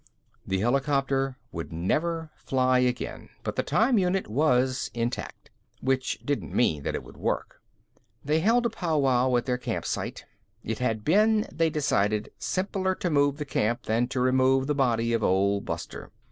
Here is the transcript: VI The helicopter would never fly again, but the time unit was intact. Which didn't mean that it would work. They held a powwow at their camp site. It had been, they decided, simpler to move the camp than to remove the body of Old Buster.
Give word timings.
VI 0.01 0.37
The 0.47 0.59
helicopter 0.61 1.37
would 1.51 1.71
never 1.71 2.31
fly 2.35 2.79
again, 2.79 3.29
but 3.43 3.55
the 3.55 3.61
time 3.61 3.99
unit 3.99 4.27
was 4.27 4.89
intact. 4.95 5.51
Which 5.79 6.19
didn't 6.25 6.55
mean 6.55 6.81
that 6.81 6.95
it 6.95 7.03
would 7.03 7.17
work. 7.17 7.61
They 8.25 8.39
held 8.39 8.65
a 8.65 8.71
powwow 8.71 9.35
at 9.37 9.45
their 9.45 9.59
camp 9.59 9.85
site. 9.85 10.25
It 10.63 10.79
had 10.79 11.05
been, 11.05 11.45
they 11.53 11.69
decided, 11.69 12.31
simpler 12.39 12.95
to 12.95 13.11
move 13.11 13.37
the 13.37 13.45
camp 13.45 13.83
than 13.83 14.07
to 14.07 14.19
remove 14.19 14.65
the 14.65 14.73
body 14.73 15.13
of 15.13 15.21
Old 15.23 15.65
Buster. 15.65 16.09